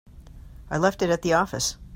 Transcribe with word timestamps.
I 0.71 0.79
left 0.79 1.03
it 1.03 1.11
at 1.11 1.21
the 1.21 1.33
office. 1.33 1.77